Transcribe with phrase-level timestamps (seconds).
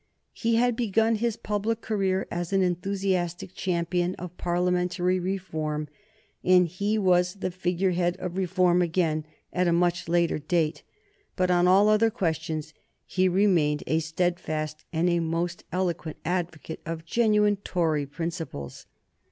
[0.33, 5.89] He had begun his public career as an enthusiastic champion of Parliamentary reform,
[6.43, 10.81] and he was the figure head of reform again at a much later date,
[11.35, 12.73] but on all other questions
[13.05, 18.87] he remained a steadfast and a most eloquent advocate of genuine Tory principles.